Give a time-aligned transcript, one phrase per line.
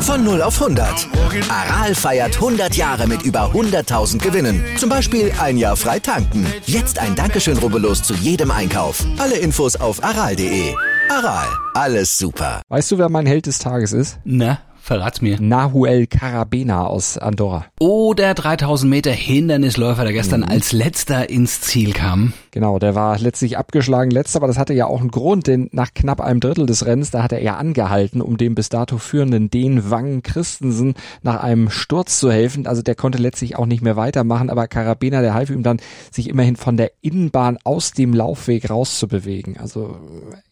[0.00, 1.08] Von 0 auf 100.
[1.50, 4.64] Aral feiert 100 Jahre mit über 100.000 Gewinnen.
[4.78, 6.46] Zum Beispiel ein Jahr frei tanken.
[6.64, 9.04] Jetzt ein Dankeschön, rubbellos zu jedem Einkauf.
[9.18, 10.74] Alle Infos auf aral.de.
[11.10, 12.62] Aral, alles super.
[12.68, 14.18] Weißt du, wer mein Held des Tages ist?
[14.24, 15.40] Na, verrat's mir.
[15.40, 17.66] Nahuel Carabena aus Andorra.
[17.80, 20.48] Oh, der 3000 Meter Hindernisläufer, der gestern mhm.
[20.48, 22.32] als letzter ins Ziel kam.
[22.56, 25.92] Genau, der war letztlich abgeschlagen letzter, aber das hatte ja auch einen Grund, denn nach
[25.92, 29.50] knapp einem Drittel des Rennens, da hat er ja angehalten, um dem bis dato führenden
[29.50, 32.66] Den Wang Christensen nach einem Sturz zu helfen.
[32.66, 36.30] Also der konnte letztlich auch nicht mehr weitermachen, aber Carabena, der half ihm dann, sich
[36.30, 39.58] immerhin von der Innenbahn aus dem Laufweg rauszubewegen.
[39.58, 39.98] Also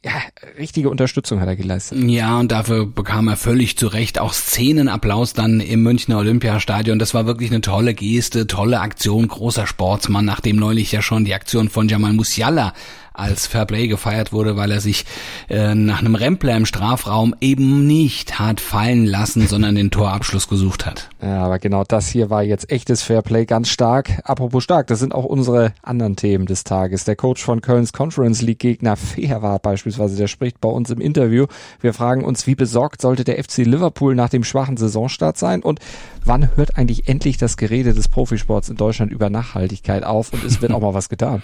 [0.05, 0.13] ja,
[0.59, 1.97] richtige Unterstützung hat er geleistet.
[2.07, 6.99] Ja, und dafür bekam er völlig zu Recht auch Szenenapplaus dann im Münchner Olympiastadion.
[6.99, 11.33] Das war wirklich eine tolle Geste, tolle Aktion, großer Sportsmann, nachdem neulich ja schon die
[11.33, 12.73] Aktion von Jamal Musiala
[13.13, 15.07] als Fairplay gefeiert wurde, weil er sich
[15.49, 20.85] äh, nach einem Rempler im Strafraum eben nicht hat fallen lassen, sondern den Torabschluss gesucht
[20.85, 21.09] hat.
[21.23, 24.21] Ja, aber genau das hier war jetzt echtes Fairplay, ganz stark.
[24.25, 27.05] Apropos stark, das sind auch unsere anderen Themen des Tages.
[27.05, 31.47] Der Coach von Kölns Conference League Gegner Feherwart beispielsweise, der spricht bei uns im Interview.
[31.81, 35.79] Wir fragen uns, wie besorgt sollte der FC Liverpool nach dem schwachen Saisonstart sein und
[36.25, 40.63] wann hört eigentlich endlich das Gerede des Profisports in Deutschland über Nachhaltigkeit auf und es
[40.63, 41.43] wird auch mal was getan.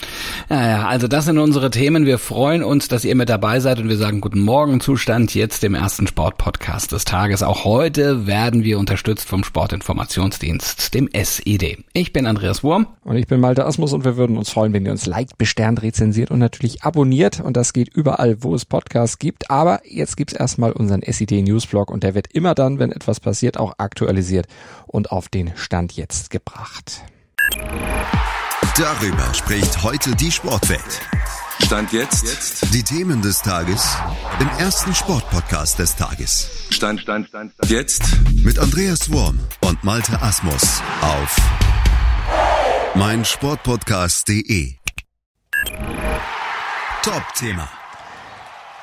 [0.49, 2.07] Ja, ja, also das sind unsere Themen.
[2.07, 5.63] Wir freuen uns, dass ihr mit dabei seid und wir sagen guten Morgen Zustand jetzt
[5.63, 7.43] dem ersten Sportpodcast des Tages.
[7.43, 11.85] Auch heute werden wir unterstützt vom Sportinformationsdienst, dem SID.
[11.93, 12.87] Ich bin Andreas Wurm.
[13.05, 15.83] Und ich bin Malte Asmus und wir würden uns freuen, wenn ihr uns liked, besternt,
[15.83, 17.41] rezensiert und natürlich abonniert.
[17.41, 19.51] Und das geht überall, wo es Podcasts gibt.
[19.51, 23.59] Aber jetzt gibt's erstmal unseren SID Newsblog und der wird immer dann, wenn etwas passiert,
[23.59, 24.47] auch aktualisiert
[24.87, 27.03] und auf den Stand jetzt gebracht.
[28.77, 31.01] Darüber spricht heute die Sportwelt.
[31.67, 32.73] Stand jetzt.
[32.73, 33.97] Die Themen des Tages
[34.41, 36.51] im ersten Sportpodcast des Tages.
[36.71, 37.71] Stand, Stand, Stand, Stand.
[37.71, 38.03] Jetzt.
[38.35, 41.37] Mit Andreas Worm und Malte Asmus auf
[42.95, 44.75] meinsportpodcast.de.
[47.03, 47.69] Top-Thema.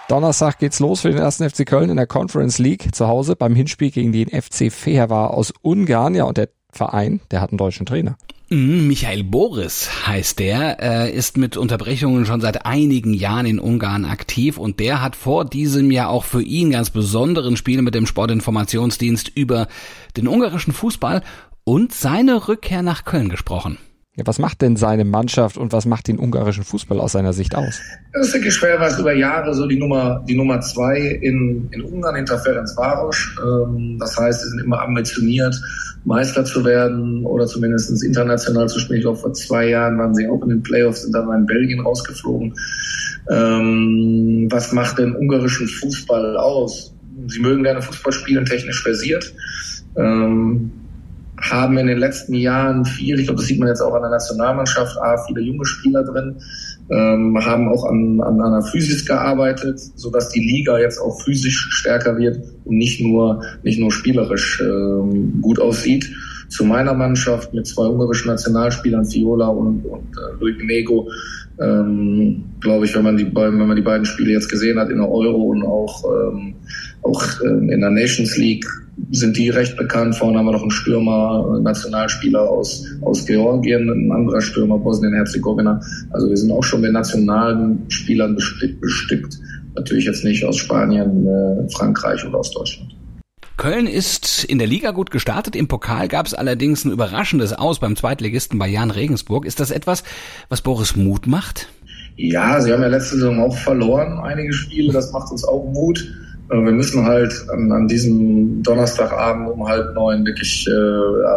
[0.07, 3.56] Donnerstag geht's los für den ersten FC Köln in der Conference League zu Hause beim
[3.56, 6.16] Hinspiel gegen den FC Fehervar aus Ungarn.
[6.16, 8.18] Ja, und der Verein, der hat einen deutschen Trainer.
[8.50, 14.06] Mhm, Michael Boris heißt der, äh, ist mit Unterbrechungen schon seit einigen Jahren in Ungarn
[14.06, 18.06] aktiv und der hat vor diesem Jahr auch für ihn ganz besonderen Spiel mit dem
[18.06, 19.68] Sportinformationsdienst über
[20.16, 21.22] den ungarischen Fußball
[21.66, 23.78] und seine Rückkehr nach Köln gesprochen.
[24.17, 27.53] Ja, was macht denn seine Mannschaft und was macht den ungarischen Fußball aus seiner Sicht
[27.53, 27.79] aus?
[28.13, 31.83] Das ist wirklich schwer, was über Jahre so die Nummer, die Nummer zwei in, in
[31.83, 33.16] Ungarn hinter Ferenc Varos.
[33.39, 35.56] Ähm, das heißt, sie sind immer ambitioniert,
[36.03, 38.97] Meister zu werden oder zumindest international zu spielen.
[38.97, 41.45] Ich glaube, vor zwei Jahren waren sie auch in den Playoffs, sind dann mal in
[41.45, 42.56] Belgien rausgeflogen.
[43.29, 46.91] Ähm, was macht den ungarischen Fußball aus?
[47.27, 49.31] Sie mögen gerne Fußball spielen, technisch versiert.
[49.95, 50.72] Ähm,
[51.42, 54.12] haben in den letzten Jahren viel, ich glaube, das sieht man jetzt auch an der
[54.12, 56.36] Nationalmannschaft, A, viele junge Spieler drin,
[56.90, 61.68] ähm, haben auch an, an einer Physis gearbeitet, so dass die Liga jetzt auch physisch
[61.72, 66.09] stärker wird und nicht nur, nicht nur spielerisch ähm, gut aussieht.
[66.50, 71.09] Zu meiner Mannschaft mit zwei ungarischen Nationalspielern, Fiola und, und äh, Luis Nego,
[71.59, 74.90] ähm, glaube ich, wenn man die beiden, wenn man die beiden Spiele jetzt gesehen hat
[74.90, 76.56] in der Euro und auch, ähm,
[77.03, 78.66] auch ähm, in der Nations League,
[79.12, 80.16] sind die recht bekannt.
[80.16, 85.80] Vorne haben wir noch einen Stürmer, Nationalspieler aus, aus Georgien, ein anderer Stürmer Bosnien-Herzegowina.
[86.12, 89.38] Also wir sind auch schon mit nationalen Spielern bestückt.
[89.75, 92.87] Natürlich jetzt nicht aus Spanien, äh, Frankreich oder aus Deutschland.
[93.57, 95.56] Köln ist in der Liga gut gestartet.
[95.56, 99.45] Im Pokal gab es allerdings ein überraschendes Aus beim Zweitligisten Jan Regensburg.
[99.45, 100.03] Ist das etwas,
[100.47, 101.68] was Boris Mut macht?
[102.16, 104.94] Ja, sie haben ja letzte Saison auch verloren, einige Spiele.
[104.94, 106.00] Das macht uns auch Mut.
[106.50, 111.31] Äh, wir müssen halt an, an diesem Donnerstagabend um halb neun wirklich äh,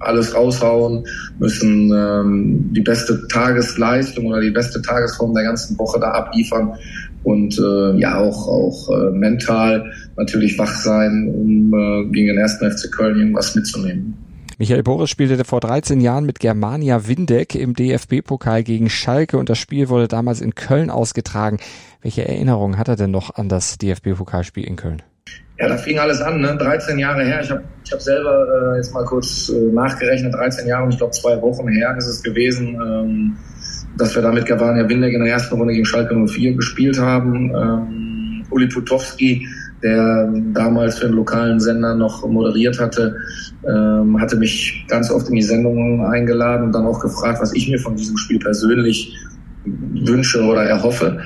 [0.00, 1.06] alles raushauen,
[1.38, 6.74] müssen ähm, die beste Tagesleistung oder die beste Tagesform der ganzen Woche da abliefern
[7.22, 12.70] und äh, ja auch auch äh, mental natürlich wach sein, um äh, gegen den ersten
[12.70, 14.16] FC Köln irgendwas mitzunehmen.
[14.58, 19.58] Michael Boris spielte vor 13 Jahren mit Germania Windeck im DFB-Pokal gegen Schalke und das
[19.58, 21.58] Spiel wurde damals in Köln ausgetragen.
[22.02, 25.02] Welche Erinnerungen hat er denn noch an das DFB-Pokalspiel in Köln?
[25.58, 26.56] Ja, da fing alles an, ne?
[26.56, 27.40] 13 Jahre her.
[27.42, 30.98] Ich habe ich hab selber äh, jetzt mal kurz äh, nachgerechnet, 13 Jahre und ich
[30.98, 33.36] glaube zwei Wochen her ist es gewesen, ähm,
[33.96, 37.52] dass wir da mit Germania Windeck in der ersten Runde gegen Schalke 04 gespielt haben.
[37.54, 39.46] Ähm, Uli Putowski
[39.82, 43.16] der damals für den lokalen Sender noch moderiert hatte,
[43.68, 47.68] ähm, hatte mich ganz oft in die Sendung eingeladen und dann auch gefragt, was ich
[47.68, 49.14] mir von diesem Spiel persönlich
[49.64, 51.18] wünsche oder erhoffe.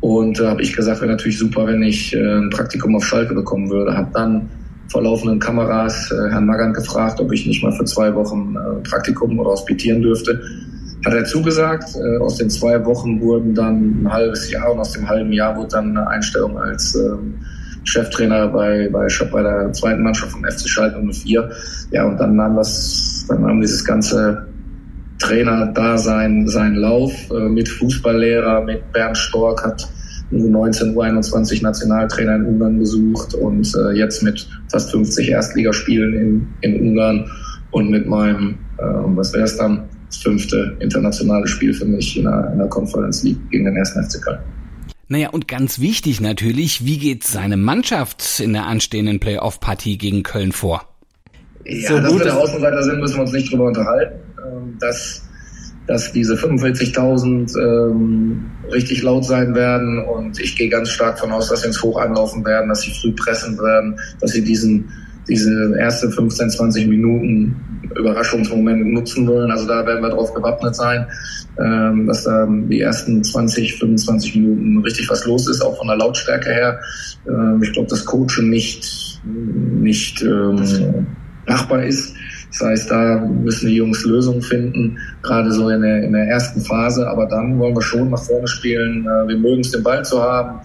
[0.00, 3.04] Und da äh, habe ich gesagt, wäre natürlich super, wenn ich äh, ein Praktikum auf
[3.04, 3.96] Schalke bekommen würde.
[3.96, 4.48] Habe dann
[4.88, 8.88] vor laufenden Kameras äh, Herrn Magant gefragt, ob ich nicht mal für zwei Wochen äh,
[8.88, 10.40] Praktikum oder hospitieren dürfte.
[11.04, 11.96] Hat er zugesagt.
[11.96, 15.56] Äh, aus den zwei Wochen wurden dann ein halbes Jahr und aus dem halben Jahr
[15.56, 17.34] wurde dann eine Einstellung als ähm,
[17.84, 21.50] Cheftrainer bei, bei, bei der zweiten Mannschaft vom FC Schalke 04.
[21.90, 24.46] Ja, und dann nahm das, dann nahm dieses ganze
[25.18, 29.88] Trainer da sein, seinen Lauf äh, mit Fußballlehrer, mit Bernd Stork hat
[30.30, 36.80] 19 U21 Nationaltrainer in Ungarn besucht und äh, jetzt mit fast 50 Erstligaspielen in, in
[36.88, 37.28] Ungarn
[37.72, 42.24] und mit meinem, äh, was wäre es dann, das fünfte internationale Spiel für mich in
[42.24, 44.40] der, in der Conference League gegen den ersten FC Köln.
[45.12, 50.52] Naja, und ganz wichtig natürlich, wie geht seine Mannschaft in der anstehenden Playoff-Partie gegen Köln
[50.52, 50.84] vor?
[51.64, 54.20] Ja, so dass wir der Außenseiter sind, müssen wir uns nicht drüber unterhalten.
[54.38, 55.28] Ähm, dass,
[55.88, 61.48] dass diese 45.000 ähm, richtig laut sein werden und ich gehe ganz stark davon aus,
[61.48, 64.92] dass sie ins Hoch anlaufen werden, dass sie früh pressen werden, dass sie diesen
[65.30, 67.56] diese erste 15, 20 Minuten
[67.96, 69.50] Überraschungsmomente nutzen wollen.
[69.50, 71.06] Also da werden wir drauf gewappnet sein,
[71.58, 75.96] ähm, dass da die ersten 20, 25 Minuten richtig was los ist, auch von der
[75.96, 76.80] Lautstärke her.
[77.26, 81.06] Ähm, ich glaube, das Coachen nicht, nicht ähm,
[81.46, 82.14] machbar ist.
[82.50, 86.60] Das heißt, da müssen die Jungs Lösungen finden, gerade so in der, in der ersten
[86.60, 87.08] Phase.
[87.08, 89.04] Aber dann wollen wir schon nach vorne spielen.
[89.04, 90.60] Äh, wir mögen es, den Ball zu haben.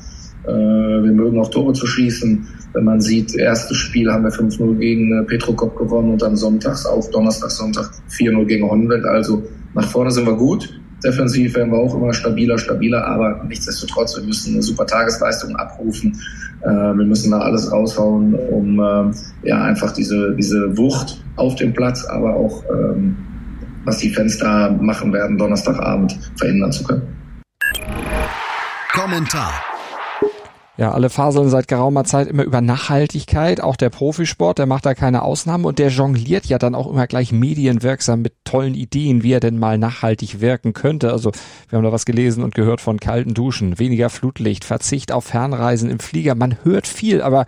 [0.47, 2.47] Äh, wir mögen auch Tore zu schießen.
[2.73, 6.85] Wenn man sieht, erstes Spiel haben wir 5-0 gegen äh, Petrokop gewonnen und dann sonntags
[6.85, 9.05] auf Donnerstag, Sonntag 4-0 gegen Honved.
[9.05, 9.43] Also
[9.73, 10.79] nach vorne sind wir gut.
[11.03, 16.17] Defensiv werden wir auch immer stabiler, stabiler, aber nichtsdestotrotz, wir müssen eine super Tagesleistung abrufen.
[16.61, 19.13] Äh, wir müssen da alles raushauen, um
[19.43, 23.15] ja einfach diese, diese Wucht auf dem Platz, aber auch ähm,
[23.85, 27.03] was die Fans da machen werden, Donnerstagabend verändern zu können.
[28.91, 29.74] Kommentar.
[30.77, 33.61] Ja, alle faseln seit geraumer Zeit immer über Nachhaltigkeit.
[33.61, 37.07] Auch der Profisport, der macht da keine Ausnahme und der jongliert ja dann auch immer
[37.07, 41.13] gleich medienwirksam mit tollen Ideen, wie er denn mal nachhaltig wirken könnte.
[41.13, 41.31] Also
[41.69, 45.89] wir haben da was gelesen und gehört von kalten Duschen, weniger Flutlicht, Verzicht auf Fernreisen
[45.89, 46.35] im Flieger.
[46.35, 47.45] Man hört viel, aber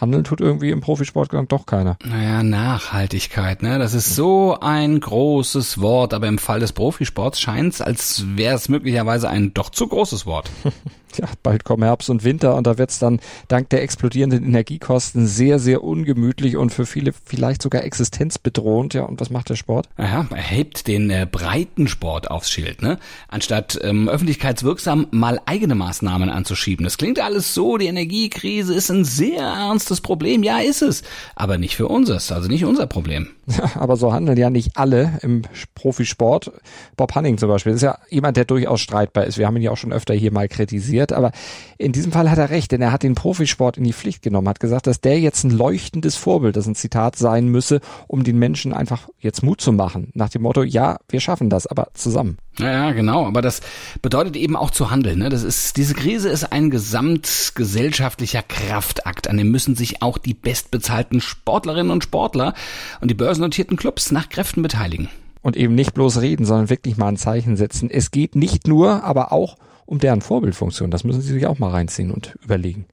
[0.00, 1.96] Handeln tut irgendwie im Profisport doch keiner.
[2.04, 3.80] Naja, Nachhaltigkeit, ne?
[3.80, 8.54] Das ist so ein großes Wort, aber im Fall des Profisports scheint es, als wäre
[8.54, 10.48] es möglicherweise ein doch zu großes Wort.
[11.16, 15.26] ja, bald kommen Herbst und Winter und da wird es dann dank der explodierenden Energiekosten
[15.26, 18.94] sehr, sehr ungemütlich und für viele vielleicht sogar existenzbedrohend.
[18.94, 19.88] Ja, und was macht der Sport?
[19.96, 22.98] Naja, er hebt den äh, Breitensport aufs Schild, ne?
[23.28, 26.84] Anstatt ähm, öffentlichkeitswirksam mal eigene Maßnahmen anzuschieben.
[26.84, 30.42] Das klingt alles so, die Energiekrise ist ein sehr ernstes Problem.
[30.42, 31.02] Ja, ist es.
[31.34, 33.28] Aber nicht für unseres, also nicht unser Problem.
[33.74, 35.42] Aber so handeln ja nicht alle im
[35.74, 36.52] Profisport.
[36.96, 39.38] Bob Hanning zum Beispiel ist ja jemand, der durchaus streitbar ist.
[39.38, 41.32] Wir haben ihn ja auch schon öfter hier mal kritisiert, aber
[41.78, 44.48] in diesem Fall hat er recht, denn er hat den Profisport in die Pflicht genommen,
[44.48, 48.38] hat gesagt, dass der jetzt ein leuchtendes Vorbild, das ein Zitat sein müsse, um den
[48.38, 50.10] Menschen einfach jetzt Mut zu machen.
[50.14, 52.38] Nach dem Motto, ja, wir schaffen das, aber zusammen.
[52.58, 53.60] Ja, genau, aber das
[54.02, 55.20] bedeutet eben auch zu handeln.
[55.20, 55.28] Ne?
[55.28, 61.20] Das ist, diese Krise ist ein gesamtgesellschaftlicher Kraftakt, an dem müssen sich auch die bestbezahlten
[61.20, 62.54] Sportlerinnen und Sportler
[63.00, 65.08] und die börsennotierten Clubs nach Kräften beteiligen.
[65.42, 67.88] Und eben nicht bloß reden, sondern wirklich mal ein Zeichen setzen.
[67.88, 69.56] Es geht nicht nur, aber auch
[69.86, 70.90] um deren Vorbildfunktion.
[70.90, 72.86] Das müssen Sie sich auch mal reinziehen und überlegen.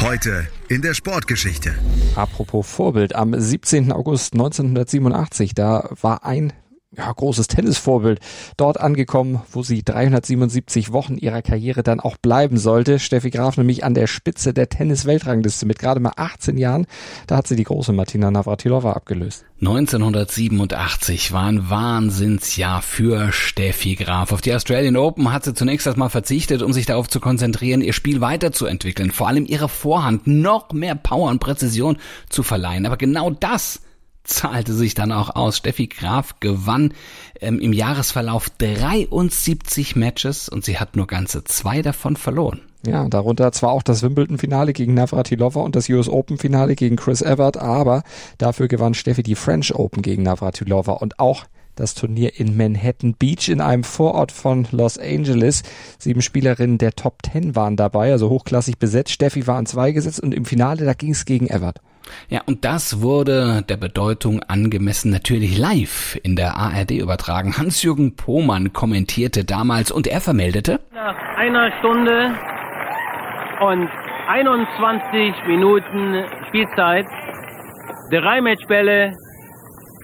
[0.00, 1.74] Heute in der Sportgeschichte.
[2.14, 3.90] Apropos Vorbild, am 17.
[3.90, 6.52] August 1987, da war ein
[6.96, 8.18] ja, großes Tennisvorbild
[8.56, 12.98] dort angekommen, wo sie 377 Wochen ihrer Karriere dann auch bleiben sollte.
[12.98, 16.86] Steffi Graf nämlich an der Spitze der Tennis-Weltrangliste mit gerade mal 18 Jahren.
[17.26, 19.44] Da hat sie die große Martina Navratilova abgelöst.
[19.60, 24.32] 1987 war ein Wahnsinnsjahr für Steffi Graf.
[24.32, 27.92] Auf die Australian Open hat sie zunächst erstmal verzichtet, um sich darauf zu konzentrieren, ihr
[27.92, 31.98] Spiel weiterzuentwickeln, vor allem ihre Vorhand noch mehr Power und Präzision
[32.30, 32.86] zu verleihen.
[32.86, 33.80] Aber genau das
[34.28, 35.56] zahlte sich dann auch aus.
[35.56, 36.94] Steffi Graf gewann
[37.40, 42.60] ähm, im Jahresverlauf 73 Matches und sie hat nur ganze zwei davon verloren.
[42.86, 47.56] Ja, darunter zwar auch das Wimbledon-Finale gegen Navratilova und das US Open-Finale gegen Chris Evert,
[47.56, 48.04] aber
[48.38, 51.44] dafür gewann Steffi die French Open gegen Navratilova und auch
[51.78, 55.62] das Turnier in Manhattan Beach in einem Vorort von Los Angeles.
[55.98, 59.12] Sieben Spielerinnen der Top Ten waren dabei, also hochklassig besetzt.
[59.12, 61.80] Steffi war an zwei gesetzt und im Finale, da ging es gegen Evert.
[62.28, 67.56] Ja, und das wurde der Bedeutung angemessen natürlich live in der ARD übertragen.
[67.58, 70.80] Hans-Jürgen Pohmann kommentierte damals und er vermeldete.
[70.92, 72.34] Nach einer Stunde
[73.60, 73.88] und
[74.28, 77.06] 21 Minuten Spielzeit
[78.10, 79.12] drei Matchbälle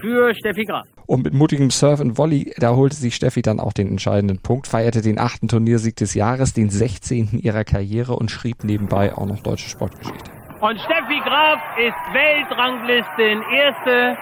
[0.01, 0.94] für Steffi Graf.
[1.07, 4.67] Und mit mutigem Surf und Volley, da holte sich Steffi dann auch den entscheidenden Punkt,
[4.67, 7.39] feierte den achten Turniersieg des Jahres, den 16.
[7.39, 10.31] ihrer Karriere und schrieb nebenbei auch noch deutsche Sportgeschichte.
[10.61, 14.17] Und Steffi Graf ist Weltranglisten Erste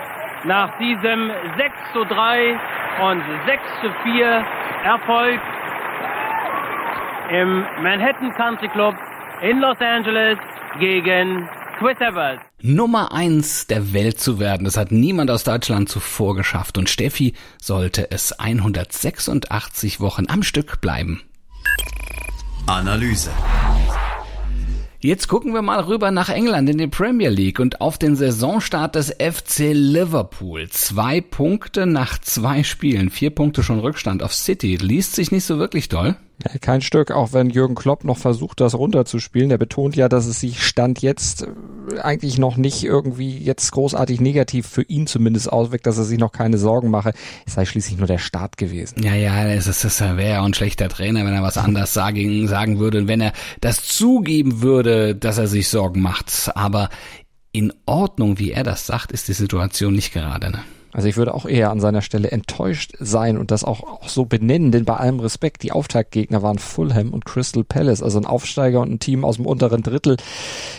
[0.46, 2.52] nach diesem 6 zu 3
[3.12, 4.46] und 6 zu 4
[4.84, 5.40] Erfolg
[7.32, 8.96] im Manhattan Country Club
[9.42, 10.38] in Los Angeles
[10.80, 11.48] gegen
[11.80, 12.40] Chris Evers.
[12.66, 17.34] Nummer eins der Welt zu werden, das hat niemand aus Deutschland zuvor geschafft und Steffi
[17.62, 21.22] sollte es 186 Wochen am Stück bleiben.
[22.66, 23.32] Analyse.
[25.02, 28.96] Jetzt gucken wir mal rüber nach England in die Premier League und auf den Saisonstart
[28.96, 30.70] des FC Liverpool.
[30.70, 34.78] Zwei Punkte nach zwei Spielen, vier Punkte schon Rückstand auf City.
[34.78, 36.16] Liest sich nicht so wirklich doll.
[36.62, 39.52] Kein Stück, auch wenn Jürgen Klopp noch versucht, das runterzuspielen.
[39.52, 44.20] Er betont ja, dass es sich Stand jetzt äh, eigentlich noch nicht irgendwie jetzt großartig
[44.22, 47.14] negativ für ihn zumindest auswirkt, dass er sich noch keine Sorgen mache.
[47.46, 49.04] Es sei schließlich nur der Start gewesen.
[49.04, 52.48] Ja, ja, das, ist, das wäre ja ein schlechter Trainer, wenn er was anders sagen,
[52.48, 56.52] sagen würde und wenn er das zugeben würde, dass er sich Sorgen macht.
[56.56, 56.90] Aber
[57.52, 60.52] in Ordnung, wie er das sagt, ist die Situation nicht gerade.
[60.52, 60.60] Ne?
[60.94, 64.26] Also ich würde auch eher an seiner Stelle enttäuscht sein und das auch, auch so
[64.26, 68.80] benennen, denn bei allem Respekt, die Auftaktgegner waren Fulham und Crystal Palace, also ein Aufsteiger
[68.80, 70.18] und ein Team aus dem unteren Drittel.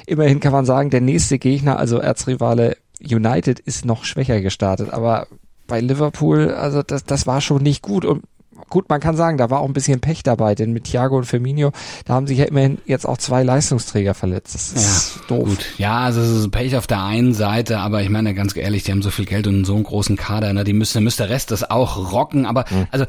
[0.06, 5.26] Immerhin kann man sagen, der nächste Gegner, also Erzrivale United, ist noch schwächer gestartet, aber
[5.66, 8.23] bei Liverpool, also das, das war schon nicht gut und
[8.68, 11.25] gut, man kann sagen, da war auch ein bisschen Pech dabei, denn mit Thiago und
[11.25, 11.73] Firmino,
[12.04, 14.54] da haben sich ja immerhin jetzt auch zwei Leistungsträger verletzt.
[14.54, 15.49] Das ist ja, doof.
[15.49, 15.66] Gut.
[15.78, 18.92] Ja, also es ist Pech auf der einen Seite, aber ich meine ganz ehrlich, die
[18.92, 21.50] haben so viel Geld und so einen großen Kader, ne, die müssen, müsste der Rest
[21.50, 22.87] das auch rocken, aber mhm.
[22.90, 23.06] also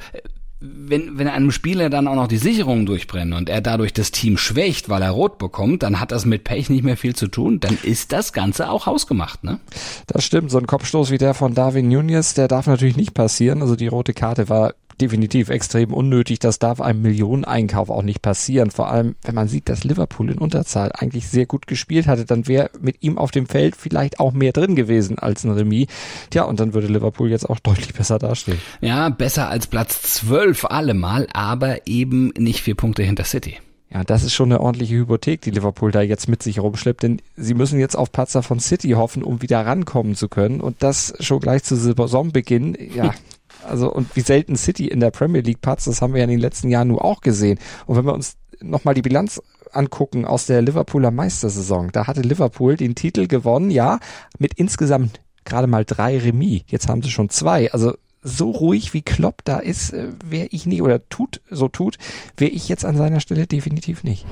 [0.61, 4.37] wenn, wenn einem Spieler dann auch noch die Sicherungen durchbrennen und er dadurch das Team
[4.37, 7.59] schwächt, weil er rot bekommt, dann hat das mit Pech nicht mehr viel zu tun.
[7.59, 9.59] Dann ist das Ganze auch hausgemacht, ne?
[10.07, 10.51] Das stimmt.
[10.51, 13.61] So ein Kopfstoß wie der von Darwin Nunez, der darf natürlich nicht passieren.
[13.61, 16.39] Also die rote Karte war definitiv extrem unnötig.
[16.39, 18.71] Das darf einem Millioneneinkauf auch nicht passieren.
[18.71, 22.47] Vor allem, wenn man sieht, dass Liverpool in Unterzahl eigentlich sehr gut gespielt hatte, dann
[22.47, 25.87] wäre mit ihm auf dem Feld vielleicht auch mehr drin gewesen als ein Remis.
[26.29, 28.59] Tja, und dann würde Liverpool jetzt auch deutlich besser dastehen.
[28.81, 33.57] Ja, besser als Platz 12 allemal, aber eben nicht vier Punkte hinter City.
[33.95, 37.21] Ja, das ist schon eine ordentliche Hypothek, die Liverpool da jetzt mit sich rumschleppt, denn
[37.37, 41.13] sie müssen jetzt auf Patzer von City hoffen, um wieder rankommen zu können und das
[41.19, 42.77] schon gleich zu Saisonbeginn.
[42.93, 43.13] Ja,
[43.65, 46.31] Also und wie selten City in der Premier League patzt, das haben wir ja in
[46.31, 47.59] den letzten Jahren nur auch gesehen.
[47.85, 49.41] Und wenn wir uns nochmal die Bilanz
[49.71, 53.99] angucken aus der Liverpooler Meistersaison, da hatte Liverpool den Titel gewonnen, ja,
[54.39, 56.63] mit insgesamt gerade mal drei Remis.
[56.67, 57.71] Jetzt haben sie schon zwei.
[57.71, 57.93] Also
[58.25, 61.97] so ruhig wie Klopp da ist, äh, wäre ich nicht oder tut so tut,
[62.37, 64.25] wäre ich jetzt an seiner Stelle definitiv nicht.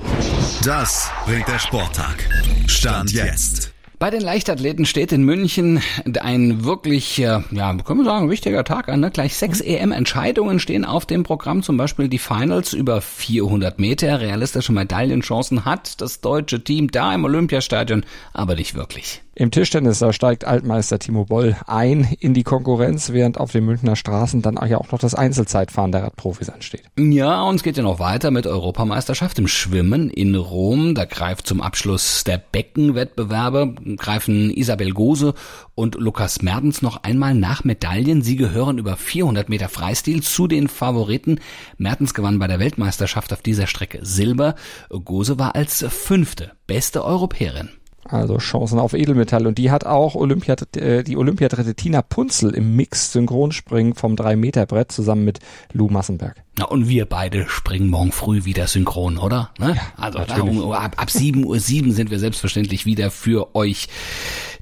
[0.64, 2.28] Das bringt der Sporttag.
[2.66, 3.73] Stand jetzt.
[3.98, 5.80] Bei den Leichtathleten steht in München
[6.20, 7.42] ein wirklich, ja,
[7.84, 9.00] können wir sagen, wichtiger Tag an.
[9.00, 9.10] Ne?
[9.10, 9.68] Gleich sechs mhm.
[9.68, 14.20] EM-Entscheidungen stehen auf dem Programm, zum Beispiel die Finals über 400 Meter.
[14.20, 19.23] Realistische Medaillenchancen hat das deutsche Team da im Olympiastadion, aber nicht wirklich.
[19.36, 23.96] Im Tischtennis, da steigt Altmeister Timo Boll ein in die Konkurrenz, während auf den Münchner
[23.96, 26.84] Straßen dann ja auch noch das Einzelzeitfahren der Radprofis ansteht.
[26.96, 30.94] Ja, und es geht ja noch weiter mit Europameisterschaft im Schwimmen in Rom.
[30.94, 35.34] Da greift zum Abschluss der Beckenwettbewerbe, greifen Isabel Gose
[35.74, 38.22] und Lukas Mertens noch einmal nach Medaillen.
[38.22, 41.40] Sie gehören über 400 Meter Freistil zu den Favoriten.
[41.76, 44.54] Mertens gewann bei der Weltmeisterschaft auf dieser Strecke Silber.
[44.90, 47.70] Gose war als fünfte beste Europäerin.
[48.04, 49.46] Also Chancen auf Edelmetall.
[49.46, 54.92] Und die hat auch Olympia, äh, die Olympiadritte Tina Punzel im Mix Synchronspringen vom 3-Meter-Brett
[54.92, 55.38] zusammen mit
[55.72, 56.42] Lou Massenberg.
[56.58, 59.50] Na, und wir beide springen morgen früh wieder synchron, oder?
[59.58, 59.74] Ne?
[59.76, 63.88] Ja, also darum, ab, ab 7 Uhr 7 sind wir selbstverständlich wieder für euch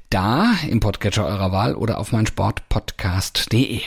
[0.08, 3.80] da im Podcatcher eurer Wahl oder auf meinsportpodcast.de.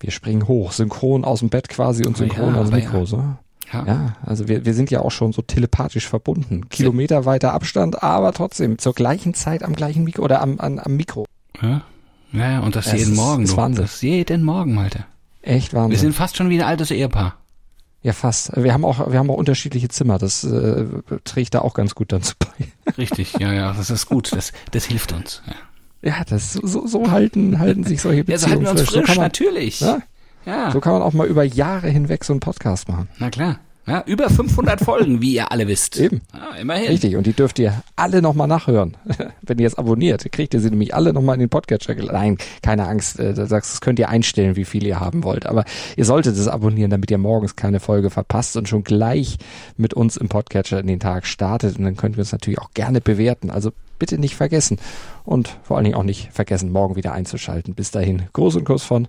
[0.00, 3.06] Wir springen hoch, synchron aus dem Bett quasi und synchron ja, aus dem Mikro, ja.
[3.06, 3.24] so.
[3.72, 3.84] Ja.
[3.86, 6.68] ja, also wir, wir sind ja auch schon so telepathisch verbunden.
[6.68, 10.96] Kilometer weiter Abstand, aber trotzdem zur gleichen Zeit am gleichen Mikro oder am, am, am
[10.96, 11.24] Mikro.
[11.62, 11.82] Ja,
[12.32, 13.44] ja und das, das jeden ist, Morgen.
[13.44, 13.82] Das, Wahnsinn.
[13.82, 15.04] das jeden Morgen, Malte.
[15.40, 15.92] Echt Wahnsinn.
[15.92, 17.36] Wir sind fast schon wieder altes Ehepaar.
[18.02, 18.56] Ja, fast.
[18.56, 20.18] Wir haben auch, wir haben auch unterschiedliche Zimmer.
[20.18, 20.86] Das äh,
[21.24, 22.92] trägt da auch ganz gut dazu bei.
[22.98, 24.32] Richtig, ja, ja, das ist gut.
[24.32, 25.40] Das, das hilft uns.
[26.02, 28.32] Ja, ja das so, so halten, halten sich solche Beziehungen.
[28.32, 29.80] Ja, so halten wir uns frisch, frisch man, natürlich.
[29.80, 30.02] Ja?
[30.46, 30.70] Ja.
[30.70, 33.08] So kann man auch mal über Jahre hinweg so einen Podcast machen.
[33.18, 33.58] Na klar.
[33.84, 35.98] Ja, über 500 Folgen, wie ihr alle wisst.
[35.98, 36.20] Eben.
[36.32, 36.86] Ja, immerhin.
[36.86, 37.16] Richtig.
[37.16, 38.96] Und die dürft ihr alle nochmal nachhören.
[39.42, 41.94] Wenn ihr es abonniert, kriegt ihr sie nämlich alle nochmal in den Podcatcher.
[41.94, 43.18] Nein, keine Angst.
[43.18, 45.46] Äh, da sagst, das könnt ihr einstellen, wie viel ihr haben wollt.
[45.46, 45.64] Aber
[45.96, 49.38] ihr solltet es abonnieren, damit ihr morgens keine Folge verpasst und schon gleich
[49.76, 51.76] mit uns im Podcatcher in den Tag startet.
[51.76, 53.50] Und dann könnt ihr uns natürlich auch gerne bewerten.
[53.50, 54.78] Also bitte nicht vergessen.
[55.24, 57.74] Und vor allen Dingen auch nicht vergessen, morgen wieder einzuschalten.
[57.74, 59.08] Bis dahin, Gruß und Kuss von